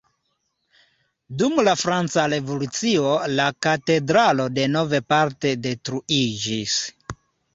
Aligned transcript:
Dum 1.41 1.59
la 1.67 1.73
Franca 1.81 2.23
Revolucio 2.31 3.11
la 3.39 3.45
katedralo 3.67 4.47
denove 4.55 5.03
parte 5.15 5.51
detruiĝis. 5.67 6.79